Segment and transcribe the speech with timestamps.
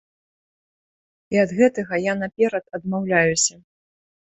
[1.35, 3.55] І ад гэтага я наперад адмаўляюся.